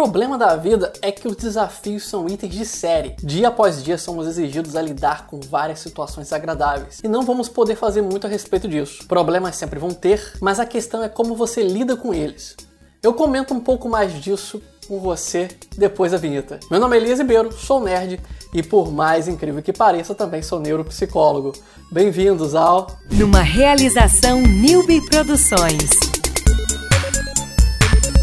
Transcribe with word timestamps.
problema 0.00 0.38
da 0.38 0.56
vida 0.56 0.90
é 1.02 1.12
que 1.12 1.28
os 1.28 1.36
desafios 1.36 2.08
são 2.08 2.26
itens 2.26 2.54
de 2.54 2.64
série. 2.64 3.14
Dia 3.22 3.48
após 3.48 3.84
dia 3.84 3.98
somos 3.98 4.26
exigidos 4.26 4.74
a 4.74 4.80
lidar 4.80 5.26
com 5.26 5.38
várias 5.40 5.80
situações 5.80 6.32
agradáveis 6.32 7.00
e 7.04 7.08
não 7.08 7.20
vamos 7.20 7.50
poder 7.50 7.76
fazer 7.76 8.00
muito 8.00 8.26
a 8.26 8.30
respeito 8.30 8.66
disso. 8.66 9.06
Problemas 9.06 9.56
sempre 9.56 9.78
vão 9.78 9.90
ter, 9.90 10.38
mas 10.40 10.58
a 10.58 10.64
questão 10.64 11.02
é 11.02 11.08
como 11.10 11.36
você 11.36 11.62
lida 11.62 11.96
com 11.96 12.14
eles. 12.14 12.56
Eu 13.02 13.12
comento 13.12 13.52
um 13.52 13.60
pouco 13.60 13.90
mais 13.90 14.14
disso 14.14 14.62
com 14.88 14.98
você 14.98 15.48
depois 15.76 16.12
da 16.12 16.18
vinheta. 16.18 16.58
Meu 16.70 16.80
nome 16.80 16.96
é 16.96 17.00
Elias 17.00 17.18
Ribeiro, 17.18 17.52
sou 17.52 17.78
nerd 17.78 18.18
e 18.54 18.62
por 18.62 18.90
mais 18.90 19.28
incrível 19.28 19.62
que 19.62 19.70
pareça, 19.70 20.14
também 20.14 20.40
sou 20.40 20.58
neuropsicólogo. 20.60 21.52
Bem-vindos 21.92 22.54
ao 22.54 22.86
Numa 23.10 23.42
realização 23.42 24.40
Newbie 24.40 25.04
Produções. 25.10 25.90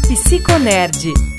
Psiconerd. 0.08 1.37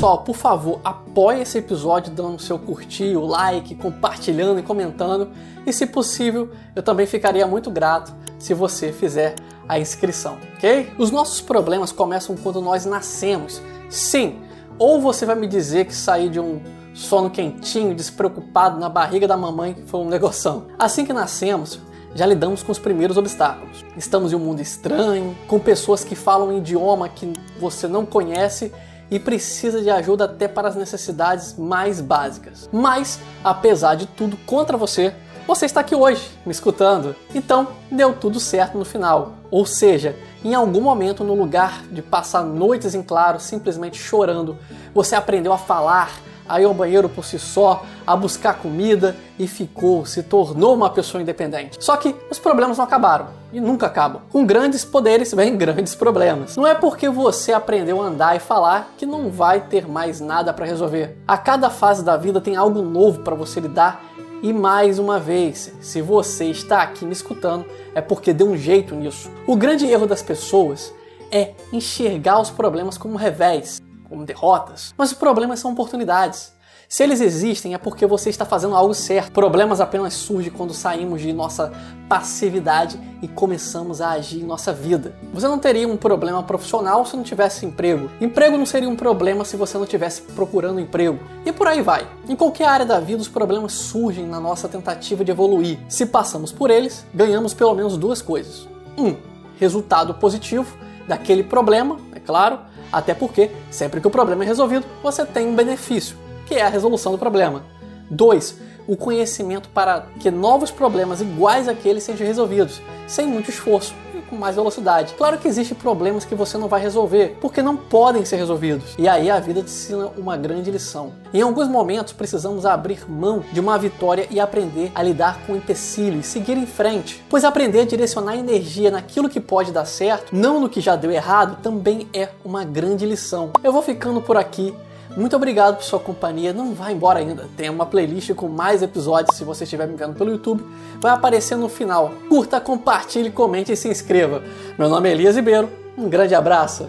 Pessoal, 0.00 0.22
por 0.22 0.34
favor, 0.34 0.80
apoie 0.82 1.42
esse 1.42 1.58
episódio 1.58 2.10
dando 2.10 2.40
seu 2.40 2.58
curtir, 2.58 3.14
o 3.16 3.26
like, 3.26 3.74
compartilhando 3.74 4.58
e 4.58 4.62
comentando. 4.62 5.28
E 5.66 5.74
se 5.74 5.84
possível, 5.84 6.48
eu 6.74 6.82
também 6.82 7.06
ficaria 7.06 7.46
muito 7.46 7.70
grato 7.70 8.10
se 8.38 8.54
você 8.54 8.94
fizer 8.94 9.34
a 9.68 9.78
inscrição, 9.78 10.38
ok? 10.56 10.90
Os 10.96 11.10
nossos 11.10 11.42
problemas 11.42 11.92
começam 11.92 12.34
quando 12.34 12.62
nós 12.62 12.86
nascemos. 12.86 13.60
Sim, 13.90 14.38
ou 14.78 15.02
você 15.02 15.26
vai 15.26 15.36
me 15.36 15.46
dizer 15.46 15.84
que 15.84 15.94
sair 15.94 16.30
de 16.30 16.40
um 16.40 16.62
sono 16.94 17.28
quentinho, 17.28 17.94
despreocupado 17.94 18.80
na 18.80 18.88
barriga 18.88 19.28
da 19.28 19.36
mamãe 19.36 19.76
foi 19.84 20.00
um 20.00 20.08
negoção. 20.08 20.68
Assim 20.78 21.04
que 21.04 21.12
nascemos, 21.12 21.78
já 22.14 22.24
lidamos 22.24 22.62
com 22.62 22.72
os 22.72 22.78
primeiros 22.78 23.18
obstáculos. 23.18 23.84
Estamos 23.98 24.32
em 24.32 24.36
um 24.36 24.38
mundo 24.38 24.62
estranho, 24.62 25.36
com 25.46 25.58
pessoas 25.58 26.02
que 26.02 26.14
falam 26.14 26.48
um 26.48 26.56
idioma 26.56 27.06
que 27.06 27.30
você 27.60 27.86
não 27.86 28.06
conhece 28.06 28.72
e 29.10 29.18
precisa 29.18 29.80
de 29.80 29.90
ajuda 29.90 30.24
até 30.24 30.46
para 30.46 30.68
as 30.68 30.76
necessidades 30.76 31.56
mais 31.58 32.00
básicas. 32.00 32.68
Mas, 32.72 33.18
apesar 33.42 33.94
de 33.96 34.06
tudo 34.06 34.36
contra 34.46 34.76
você, 34.76 35.14
você 35.46 35.66
está 35.66 35.80
aqui 35.80 35.94
hoje, 35.94 36.30
me 36.46 36.52
escutando. 36.52 37.16
Então, 37.34 37.68
deu 37.90 38.12
tudo 38.12 38.38
certo 38.38 38.78
no 38.78 38.84
final. 38.84 39.34
Ou 39.50 39.66
seja, 39.66 40.14
em 40.44 40.54
algum 40.54 40.80
momento, 40.80 41.24
no 41.24 41.34
lugar 41.34 41.82
de 41.90 42.00
passar 42.00 42.44
noites 42.44 42.94
em 42.94 43.02
claro 43.02 43.40
simplesmente 43.40 43.98
chorando, 43.98 44.56
você 44.94 45.16
aprendeu 45.16 45.52
a 45.52 45.58
falar, 45.58 46.20
a 46.48 46.60
ir 46.60 46.64
ao 46.64 46.74
banheiro 46.74 47.08
por 47.08 47.24
si 47.24 47.38
só, 47.38 47.84
a 48.06 48.16
buscar 48.16 48.54
comida 48.54 49.16
e 49.38 49.46
ficou, 49.46 50.04
se 50.04 50.22
tornou 50.22 50.74
uma 50.74 50.90
pessoa 50.90 51.22
independente. 51.22 51.78
Só 51.80 51.96
que 51.96 52.14
os 52.30 52.38
problemas 52.38 52.78
não 52.78 52.84
acabaram 52.84 53.28
e 53.52 53.60
nunca 53.60 53.86
acabam. 53.86 54.22
Com 54.30 54.44
grandes 54.44 54.84
poderes 54.84 55.32
vem 55.32 55.54
grandes 55.58 55.94
problemas. 55.94 56.56
Não 56.56 56.66
é 56.66 56.74
porque 56.74 57.08
você 57.08 57.52
aprendeu 57.52 58.00
a 58.02 58.06
andar 58.06 58.36
e 58.36 58.40
falar 58.40 58.92
que 58.96 59.06
não 59.06 59.30
vai 59.30 59.60
ter 59.60 59.88
mais 59.88 60.20
nada 60.20 60.52
para 60.52 60.66
resolver. 60.66 61.16
A 61.26 61.38
cada 61.38 61.70
fase 61.70 62.04
da 62.04 62.16
vida 62.16 62.40
tem 62.40 62.56
algo 62.56 62.82
novo 62.82 63.20
para 63.20 63.34
você 63.34 63.60
lidar 63.60 64.04
e 64.42 64.54
mais 64.54 64.98
uma 64.98 65.18
vez, 65.18 65.70
se 65.82 66.00
você 66.00 66.46
está 66.46 66.80
aqui 66.80 67.04
me 67.04 67.12
escutando, 67.12 67.66
é 67.94 68.00
porque 68.00 68.32
deu 68.32 68.48
um 68.48 68.56
jeito 68.56 68.94
nisso. 68.94 69.30
O 69.46 69.54
grande 69.54 69.86
erro 69.86 70.06
das 70.06 70.22
pessoas 70.22 70.94
é 71.30 71.52
enxergar 71.70 72.40
os 72.40 72.50
problemas 72.50 72.96
como 72.96 73.16
revés 73.16 73.80
como 74.10 74.26
derrotas, 74.26 74.92
mas 74.98 75.12
os 75.12 75.16
problemas 75.16 75.60
são 75.60 75.72
oportunidades. 75.72 76.52
Se 76.90 77.04
eles 77.04 77.20
existem 77.20 77.72
é 77.72 77.78
porque 77.78 78.04
você 78.04 78.30
está 78.30 78.44
fazendo 78.44 78.74
algo 78.74 78.92
certo. 78.94 79.30
Problemas 79.30 79.80
apenas 79.80 80.12
surgem 80.12 80.50
quando 80.50 80.74
saímos 80.74 81.20
de 81.20 81.32
nossa 81.32 81.72
passividade 82.08 82.98
e 83.22 83.28
começamos 83.28 84.00
a 84.00 84.10
agir 84.10 84.40
em 84.40 84.44
nossa 84.44 84.72
vida. 84.72 85.14
Você 85.32 85.46
não 85.46 85.56
teria 85.56 85.86
um 85.86 85.96
problema 85.96 86.42
profissional 86.42 87.06
se 87.06 87.16
não 87.16 87.22
tivesse 87.22 87.64
emprego. 87.64 88.10
Emprego 88.20 88.58
não 88.58 88.66
seria 88.66 88.88
um 88.88 88.96
problema 88.96 89.44
se 89.44 89.56
você 89.56 89.76
não 89.76 89.84
estivesse 89.84 90.22
procurando 90.22 90.80
emprego. 90.80 91.20
E 91.46 91.52
por 91.52 91.68
aí 91.68 91.80
vai. 91.80 92.08
Em 92.28 92.34
qualquer 92.34 92.66
área 92.66 92.84
da 92.84 92.98
vida, 92.98 93.22
os 93.22 93.28
problemas 93.28 93.72
surgem 93.72 94.26
na 94.26 94.40
nossa 94.40 94.68
tentativa 94.68 95.24
de 95.24 95.30
evoluir. 95.30 95.78
Se 95.88 96.04
passamos 96.04 96.50
por 96.50 96.72
eles, 96.72 97.06
ganhamos 97.14 97.54
pelo 97.54 97.72
menos 97.72 97.96
duas 97.96 98.20
coisas. 98.20 98.66
Um, 98.98 99.14
resultado 99.60 100.14
positivo 100.14 100.76
daquele 101.06 101.44
problema, 101.44 101.98
é 102.12 102.18
claro, 102.18 102.58
até 102.92 103.14
porque, 103.14 103.50
sempre 103.70 104.00
que 104.00 104.06
o 104.06 104.10
problema 104.10 104.44
é 104.44 104.46
resolvido, 104.46 104.86
você 105.02 105.24
tem 105.24 105.46
um 105.46 105.54
benefício, 105.54 106.16
que 106.46 106.54
é 106.54 106.62
a 106.62 106.68
resolução 106.68 107.12
do 107.12 107.18
problema. 107.18 107.62
2. 108.10 108.56
O 108.86 108.96
conhecimento 108.96 109.68
para 109.68 110.06
que 110.18 110.30
novos 110.30 110.70
problemas 110.70 111.20
iguais 111.20 111.68
àqueles 111.68 112.02
sejam 112.02 112.26
resolvidos, 112.26 112.80
sem 113.06 113.26
muito 113.26 113.50
esforço 113.50 113.94
com 114.30 114.36
mais 114.36 114.54
velocidade. 114.54 115.14
Claro 115.18 115.36
que 115.36 115.48
existem 115.48 115.76
problemas 115.76 116.24
que 116.24 116.34
você 116.34 116.56
não 116.56 116.68
vai 116.68 116.80
resolver, 116.80 117.36
porque 117.40 117.60
não 117.60 117.76
podem 117.76 118.24
ser 118.24 118.36
resolvidos. 118.36 118.94
E 118.96 119.08
aí 119.08 119.28
a 119.28 119.40
vida 119.40 119.60
te 119.60 119.66
ensina 119.66 120.06
uma 120.16 120.36
grande 120.36 120.70
lição. 120.70 121.12
Em 121.34 121.42
alguns 121.42 121.68
momentos 121.68 122.12
precisamos 122.12 122.64
abrir 122.64 123.10
mão 123.10 123.44
de 123.52 123.58
uma 123.60 123.76
vitória 123.76 124.26
e 124.30 124.38
aprender 124.38 124.92
a 124.94 125.02
lidar 125.02 125.40
com 125.44 125.52
o 125.52 125.56
empecilho 125.56 126.20
e 126.20 126.22
seguir 126.22 126.56
em 126.56 126.66
frente. 126.66 127.22
Pois 127.28 127.44
aprender 127.44 127.80
a 127.80 127.84
direcionar 127.84 128.36
energia 128.36 128.90
naquilo 128.90 129.28
que 129.28 129.40
pode 129.40 129.72
dar 129.72 129.84
certo, 129.84 130.34
não 130.34 130.60
no 130.60 130.68
que 130.68 130.80
já 130.80 130.94
deu 130.94 131.10
errado, 131.10 131.58
também 131.62 132.08
é 132.14 132.28
uma 132.44 132.64
grande 132.64 133.04
lição. 133.04 133.50
Eu 133.64 133.72
vou 133.72 133.82
ficando 133.82 134.20
por 134.22 134.36
aqui. 134.36 134.72
Muito 135.16 135.34
obrigado 135.34 135.76
por 135.76 135.84
sua 135.84 135.98
companhia. 135.98 136.52
Não 136.52 136.72
vá 136.72 136.92
embora 136.92 137.18
ainda. 137.18 137.48
Tem 137.56 137.68
uma 137.68 137.86
playlist 137.86 138.32
com 138.34 138.48
mais 138.48 138.82
episódios 138.82 139.36
se 139.36 139.44
você 139.44 139.64
estiver 139.64 139.86
me 139.86 139.96
vendo 139.96 140.14
pelo 140.14 140.30
YouTube. 140.30 140.64
Vai 141.00 141.12
aparecer 141.12 141.56
no 141.56 141.68
final. 141.68 142.12
Curta, 142.28 142.60
compartilhe, 142.60 143.30
comente 143.30 143.72
e 143.72 143.76
se 143.76 143.88
inscreva. 143.88 144.42
Meu 144.78 144.88
nome 144.88 145.08
é 145.08 145.12
Elias 145.12 145.36
Ribeiro. 145.36 145.68
Um 145.96 146.08
grande 146.08 146.34
abraço. 146.34 146.88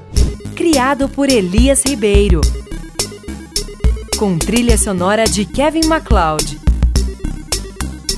Criado 0.56 1.10
por 1.10 1.30
Elias 1.30 1.84
Ribeiro. 1.86 2.42
Com 4.18 4.38
trilha 4.38 4.78
sonora 4.78 5.24
de 5.26 5.46
Kevin 5.46 5.88
MacLeod. 5.88 6.62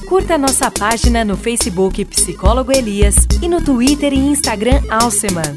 Curta 0.08 0.38
nossa 0.38 0.70
página 0.70 1.24
no 1.24 1.38
Facebook 1.38 2.04
Psicólogo 2.06 2.72
Elias 2.72 3.16
e 3.42 3.48
no 3.48 3.64
Twitter 3.64 4.14
e 4.14 4.18
Instagram 4.18 4.82
Alceman. 4.90 5.56